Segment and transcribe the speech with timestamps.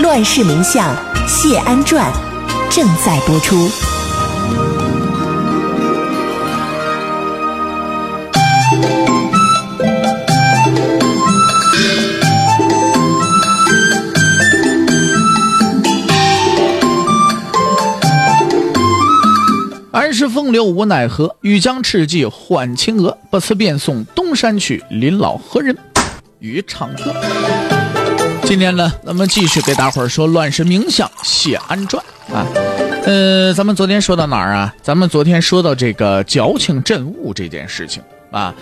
[0.00, 0.94] 乱世名相
[1.26, 2.10] 谢安传》
[2.74, 3.68] 正在播出。
[19.90, 23.18] 安时风流无奈何，欲将赤骥换青鹅。
[23.30, 25.76] 不辞便送东山去，临老何人
[26.38, 27.77] 与唱歌？
[28.48, 32.02] 今天呢，咱们继续给大伙儿说《乱世名相谢安传》
[32.34, 32.46] 啊。
[33.04, 34.74] 呃，咱们昨天说到哪儿啊？
[34.80, 38.54] 咱们昨天说到这个矫情镇物这件事情啊。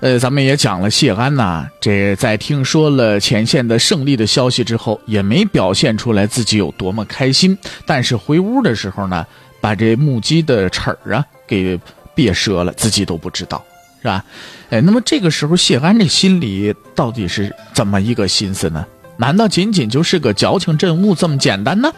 [0.00, 7.56] 呃，咱们也讲了谢安呐，这在听说了前线的胜利的消息之后，也没表现出来自己有多么开心。
[7.84, 9.26] 但是回屋的时候呢，
[9.60, 11.78] 把这木屐的齿儿啊给
[12.14, 13.62] 别折了，自己都不知道，
[14.00, 14.24] 是吧？
[14.70, 18.86] 哎，那么这个时候谢安这心里到底是怎么一个心思呢？
[19.16, 21.92] 难道仅仅就是个矫情镇物这么简单呢？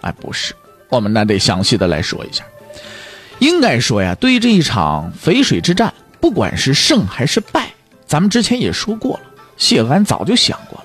[0.00, 0.54] 哎，不是，
[0.88, 2.44] 我们那得详细的来说一下。
[3.38, 5.92] 应该说呀，对于这一场淝水之战。
[6.18, 7.68] 不管是胜还是败，
[8.04, 9.20] 咱们之前也说过了。
[9.56, 10.84] 谢安早就想过了，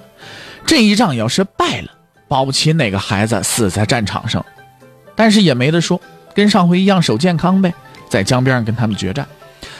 [0.67, 1.87] 这一仗要是败了，
[2.27, 4.45] 保不齐哪个孩子死在战场上。
[5.15, 5.99] 但是也没得说，
[6.35, 7.73] 跟上回一样守健康呗，
[8.07, 9.27] 在江边上跟他们决战。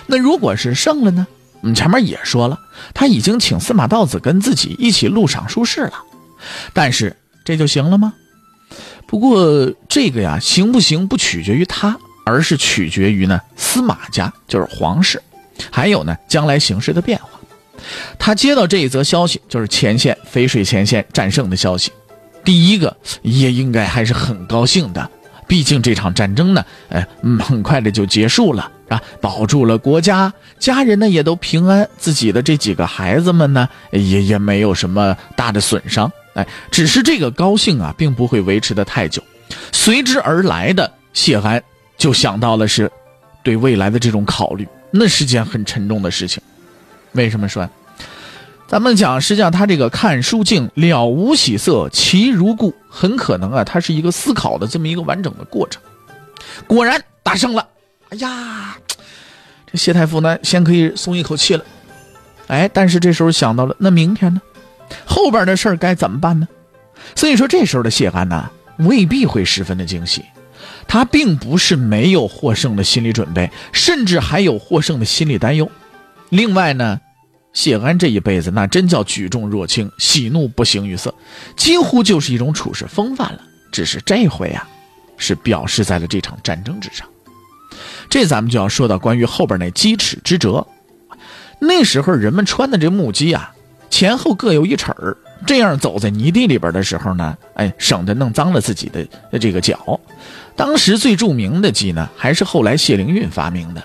[0.08, 1.28] 那如果是胜了呢？
[1.62, 2.60] 我们前面也说了，
[2.94, 5.94] 他已经请司马道子跟自己一起录赏书事了。
[6.74, 8.14] 但是这就行了吗？
[9.06, 15.22] 不过这个呀，行不行不取决于他，而是取决于呢司马家，就是皇室。
[15.70, 17.28] 还有呢，将来形势的变化。
[18.18, 21.92] 他接到这一则消息，就是前线淝水前线战胜的消息。
[22.44, 25.10] 第一个也应该还是很高兴的，
[25.48, 27.06] 毕竟这场战争呢，哎，
[27.40, 36.12] 很快的就结束了，啊，保住了国家，家人呢也都平安，自己的这几个孩子们呢，也也没有什么大的损伤。
[36.34, 39.24] 哎，只是这个高兴啊，并不会维持的太久。
[39.72, 41.64] 随之而来的谢安
[41.98, 42.92] 就想到了是，
[43.44, 44.68] 对未来的这种考虑。
[44.92, 46.44] 那是件很沉重的事情，
[47.14, 47.70] 为什么说？
[48.68, 55.82] 咱们讲，实际上他这个看书镜了无喜色，其如故，很可能啊，他是一个思考的这么一个完整的过程。
[56.68, 57.68] 果然打胜了，
[58.12, 58.78] 哎呀，
[59.72, 61.64] 这谢太傅呢，先可以松一口气了。
[62.48, 64.42] 哎，但是这时候想到了，那明天呢？
[65.06, 66.46] 后边的事儿该怎么办呢？
[67.16, 70.26] 所以说，这时候的谢安呢，未必会十分的惊喜。
[70.90, 75.72] 他并不是没有获胜的心理准备，甚至还有获胜的心理担忧。
[76.28, 77.00] 另外呢，
[77.54, 81.16] 谢安这一辈子那真叫举重若轻，喜怒不形于色，
[81.56, 83.40] 几乎就是一种处事风范了。
[83.72, 84.68] 只是这回啊，
[85.16, 87.08] 是表示在了这场战争之上。
[88.12, 90.68] 这咱们就要说到关于后边那鸡齿之折。
[91.60, 93.54] 那时候人们穿的这木屐啊，
[93.90, 95.16] 前后各有一齿儿，
[95.48, 99.98] 这样走在泥地里边的时候呢，哎，省得弄脏了自己的这个脚。
[100.58, 103.82] 当时最著名的鸡呢，还是后来谢灵运发明的。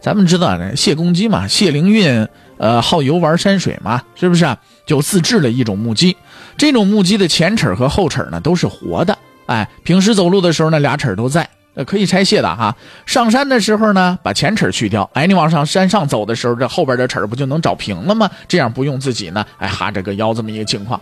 [0.00, 2.26] 咱们知道呢，谢公鸡嘛，谢灵运
[2.58, 4.58] 呃好游玩山水嘛，是不是啊？
[4.84, 6.16] 就自制了一种木屐。
[6.56, 9.16] 这种木屐的前齿和后齿呢都是活的，
[9.46, 12.74] 哎，平时走路的时候呢俩齿都在，呃可以拆卸的哈。
[13.06, 18.30] 上山的时候呢把前齿去掉，哎，你往上山上走的时候，这后边的齿不就能找平了吗？
[18.48, 21.00] 这样不用自己呢哎哈着个腰这么一个情况。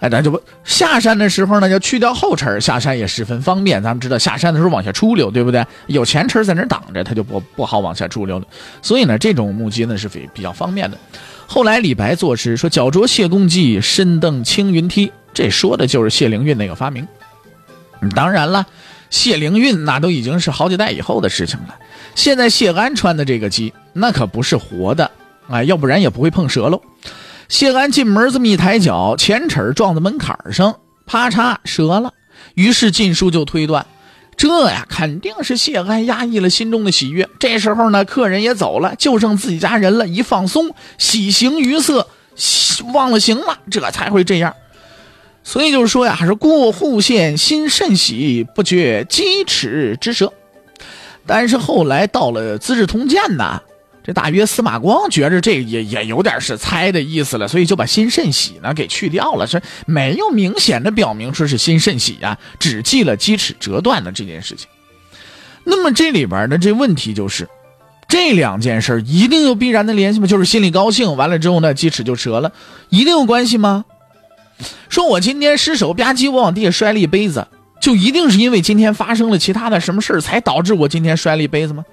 [0.00, 3.82] 哎，咱就不下山的时候呢，要去掉后齿下山也十分方便。
[3.82, 5.64] 咱们知道下山的时候往下出溜，对不对？
[5.86, 8.44] 有前齿在那挡着，它就不不好往下出溜了。
[8.82, 10.98] 所以呢，这种木屐呢是比比较方便的。
[11.46, 17.06] 后来李白作诗说：“脚着谢公屐，身登青云梯。”这说的就是谢灵运那个发明。
[18.14, 18.66] 当然了，
[19.14, 21.76] 谢灵运那都已经是好几代以后的事情了。
[22.16, 25.08] 现在谢安穿的这个鸡，那可不是活的，
[25.48, 26.82] 哎，要不然也不会碰折喽。
[27.48, 30.74] 谢安进门这么一抬脚，前齿撞在门槛上，
[31.06, 32.12] 啪嚓折了。
[32.54, 33.86] 于是晋书就推断，
[34.36, 37.28] 这呀肯定是谢安压抑了心中的喜悦。
[37.38, 40.08] 这时候呢，客人也走了，就剩自己家人了。
[40.08, 42.08] 一放松，喜形于色，
[42.92, 44.52] 忘了形了，这才会这样。
[45.44, 50.32] 所以就是说呀，还是过户县心甚喜，不觉鸡齿之舌。
[51.24, 53.62] 但是后来到了《资治通鉴》呐。
[54.06, 64.68] 这大约司马光觉着这也也有点是猜的意思了，所以就把新慎喜呢给去掉了，是没有明显的表明说是新慎喜呀，只记了鸡齿折断的这件事情。
[65.64, 67.48] 那么这里边的这问题就是，
[68.06, 70.26] 这两件事一定有必然的联系吗？
[70.26, 72.52] 就是心里高兴完了之后呢，鸡齿就折了，
[72.90, 73.86] 一定有关系吗？
[74.88, 77.46] 说我今天失手吧唧，我往地下摔了一杯子，
[77.80, 81.84] 就一定是因为今天发生了其他的什么事才导致我今天摔了一杯子吗？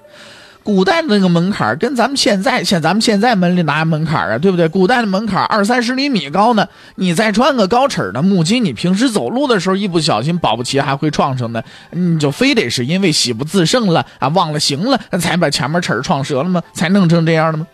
[0.63, 4.37] 古代的那个门槛跟咱们现在，像咱们现在门里哪有门槛啊？
[4.37, 4.67] 对不对？
[4.67, 11.63] 古代的门槛二三十厘米高呢，你再穿个高尺的木屐，你平时走路的时候一不小心，保不齐还会撞上呢。
[11.89, 16.61] 你就非得是因为喜不自胜了啊，忘了行了，才把前面尺撞折了吗？
[16.75, 17.65] 才弄成这样的吗？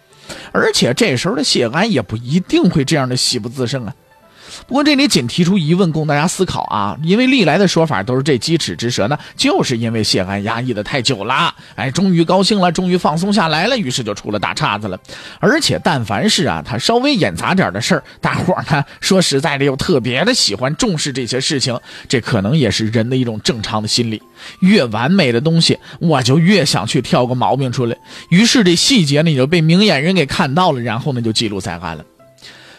[0.54, 3.94] 而且这时候的谢安也不一定会这样的喜不自胜啊。
[4.68, 15.00] 不过这里仅提出疑问供大家思考啊，因为历来的说法都是这鸡齿之舌呢，就是因为谢安压抑的太久了，哎，终于高兴了，终于放松下来了，于是就出了大岔子了。
[15.40, 21.80] 而且但凡是啊，他稍微演杂点的事儿，大伙儿呢 说实在的又特别的喜欢重视这些事情，
[22.10, 24.22] 这可能也是人的一种正常的心理。
[24.60, 27.96] 越完美的东西，我就越想去挑个毛病出来，
[28.30, 32.04] 于是这细节呢也就被明眼人给看到了，然后呢就记录在案了。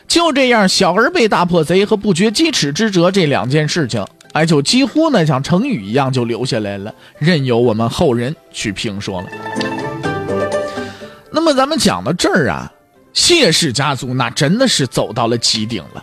[0.08, 9.28] 就这样，小儿被大破贼和不觉鸡齿之折这两件事情，哎，就几乎呢像成语一样就留下来了，任由我们后人去评说了。
[11.30, 12.72] 那么咱们讲到这儿啊，
[13.12, 16.02] 谢氏家族那真的是走到了极顶了。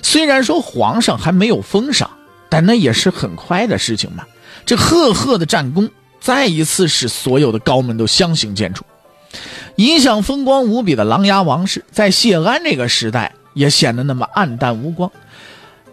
[0.00, 2.10] 虽然说皇上还没有封赏，
[2.48, 4.24] 但那也是很快的事情嘛。
[4.64, 5.88] 这赫赫的战功，
[6.20, 8.80] 再一次使所有的高门都相形见绌。
[9.76, 13.32] 一向风光无比的琅琊王氏，在谢安这个时代。
[13.54, 15.10] 也显得那么暗淡无光。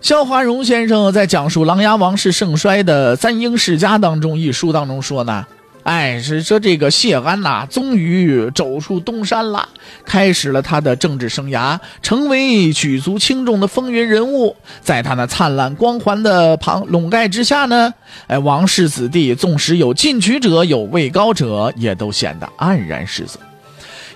[0.01, 5.45] 肖华荣先生在讲述琅琊王氏盛衰的《三英世家》当中一书当中说呢，
[5.83, 9.67] 哎，是说这个谢安呐，终于走出东山了，
[10.05, 14.55] 开始了他的政治生涯，成为举足轻重的风云人物。
[14.81, 17.93] 在他那灿烂光环的旁笼盖之下呢，
[18.27, 23.37] 哎，王氏子弟纵使有进取者，有位高者，也都显得黯然失色。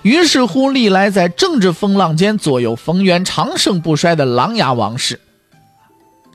[0.04, 5.18] 于是乎，历来在政治风浪间左右逢源、长盛不衰的琅琊王氏，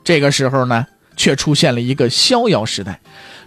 [0.02, 2.98] 这个时候呢，却出现了一个逍遥时代，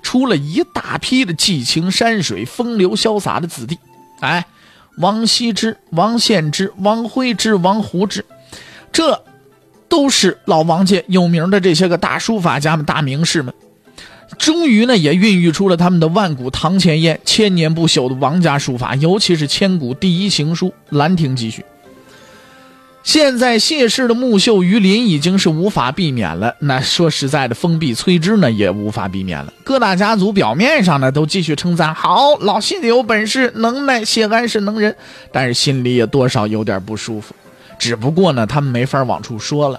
[0.01, 3.77] 出了一大批的寄情山水、风流潇洒的子弟。
[4.21, 4.45] 哎，
[4.99, 8.23] 王羲之、王献之、王徽之、王胡之，
[8.93, 9.21] 这
[9.89, 13.53] 都是老王家有名的这些个大书法家们、大名士们。
[14.37, 21.61] 终于呢，也孕育出了他们的万古堂前燕、千年不朽的王家书法，尤其是千古第一行书《兰亭集序》。
[23.03, 29.51] 现在谢氏的木秀于林已经是无法避免了，那说实在的，封闭摧之呢也无法避免了。
[29.65, 34.95] 各大家族表面上呢都继续称赞好，老谢有本事、能耐，谢安是能人，
[35.33, 37.35] 但是心里也多少有点不舒服。
[37.77, 39.77] 只不过呢，他们没法往出说了。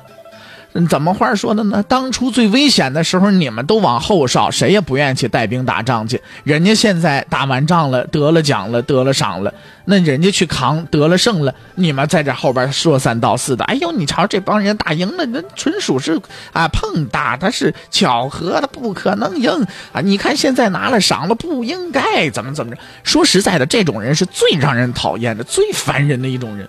[0.88, 1.82] 怎么话说的呢？
[1.84, 6.20] 当初最危险的时候，你们都往后稍，谁也不愿意去带兵打仗去。
[6.42, 9.54] 人家现在打完仗了，得了奖了，得了赏了，
[9.84, 13.64] 那人家去扛得了胜了，你们在这后边说三道四的。
[13.66, 16.20] 哎呦，你瞧这帮人打赢了，那纯属是
[16.52, 19.50] 啊碰打，他是巧合，他不可能赢
[19.92, 20.00] 啊！
[20.00, 22.80] 你看现在拿了赏了，不应该怎么怎么着？
[23.04, 26.68] 说实在的，这种人是最让人讨厌的，最烦人的一种人。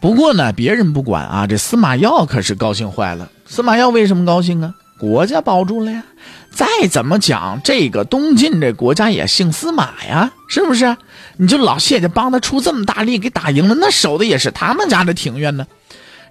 [0.00, 3.28] 不过呢，别人不管啊，这司马曜可是高兴坏了。
[3.46, 4.74] 司马曜为什么高兴啊？
[4.98, 6.02] 国家保住了呀！
[6.50, 10.96] 再怎么讲，这个东晋这国家也姓司马呀，是不是？
[11.36, 15.66] 你就老谢家帮他出这么大力给打赢了，那守的也是他们家的庭院呢。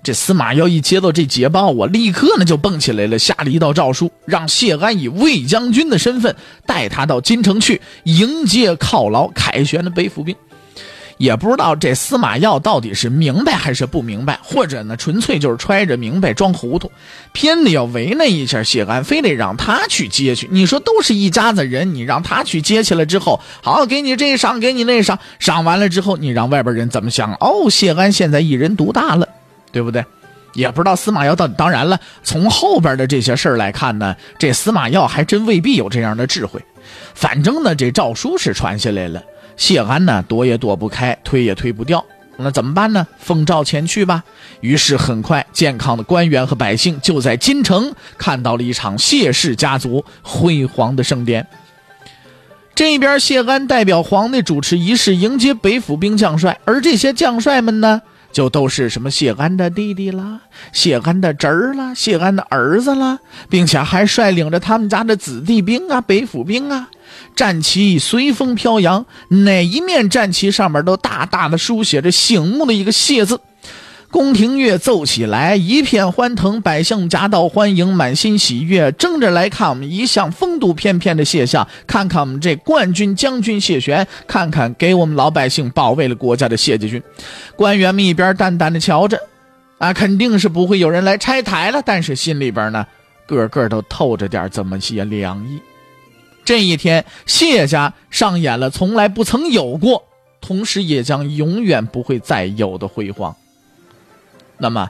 [0.03, 10.35] 这司马曜一接到这捷报，我立刻呢就蹦起来了，下了一道诏书，让谢安以魏将军的身份带他到京城去迎接犒劳凯旋的北府兵。
[11.17, 16.91] 也不知道这司马曜到底是明白还是不明白，或者呢，纯粹就是揣着明白装糊涂，
[17.31, 20.47] 偏得要为难一下谢安，非得让他去接去。
[20.51, 27.33] 你说都是一家子人，你让他去接去了之后，好给你这赏，给你那赏，赏完了之后，你让外边人怎么想？
[27.39, 29.27] 哦，谢安现在一人独大了，
[29.71, 30.05] 对不对？
[30.53, 31.53] 也不知道司马曜到底。
[31.57, 36.59] 当然了，从后边的这些事儿来看呢，这司马曜还真未必有这样的智慧。
[37.13, 39.21] 反正呢，这诏书是传下来了。
[39.57, 42.05] 谢安呢，躲也躲不开，推也推不掉，
[42.37, 43.05] 那怎么办呢？
[43.17, 44.23] 奉诏前去吧。
[44.61, 51.45] 于是很快，健康的官员和百姓就在京城看到了一场谢氏家族辉煌的盛典。
[52.75, 58.01] 这边谢安代表皇帝主持仪式，迎接北府兵将帅，而这些将帅们呢？
[58.37, 60.41] 就都是什么谢安的弟弟啦、
[60.71, 63.17] 谢安的侄儿啦、谢安的儿子啦，
[63.49, 66.87] 并且还率领着他们家的子弟兵啊、北府兵啊，
[67.35, 73.39] 战旗随风飘扬，哪一面战旗上面都大大的书写着醒目的一个谢字。
[74.09, 87.03] 宫廷乐奏起来，一片欢腾，百姓夹道欢迎，满心喜悦，争着来看我们一向风度翩翩的谢相，看看我们这冠军将军谢玄，看看给我们老百姓保卫了国家的谢家军。
[87.55, 89.21] 官员们一边淡淡的瞧着，
[89.77, 92.87] 啊，肯定是不会有人来拆台了，但是心里边呢，
[93.27, 95.59] 个个都透着点这么些凉意。
[96.45, 100.01] 这一天，谢家上演了从来不曾有过，
[100.39, 103.35] 同时也将永远不会再有的辉煌。
[104.57, 104.89] 那么，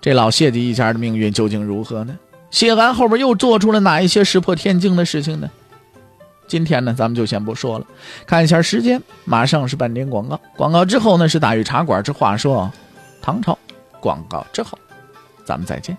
[0.00, 2.18] 这老谢家一家的命运究竟如何呢？
[2.50, 5.50] 谢安后边又做出了哪一些石破天惊的事情呢？
[6.46, 7.86] 今天呢，咱们就先不说了，
[8.26, 12.70] 看一下时间，马上是半点广告，广告之后呢是大禹茶馆之话说
[13.22, 13.58] 唐朝，
[13.98, 14.78] 广告之后，
[15.44, 15.96] 咱们再见。